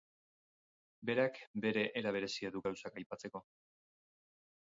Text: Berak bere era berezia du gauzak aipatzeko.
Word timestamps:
Berak 1.09 1.37
bere 1.65 1.83
era 2.01 2.15
berezia 2.17 2.51
du 2.57 2.63
gauzak 2.69 2.99
aipatzeko. 3.01 3.45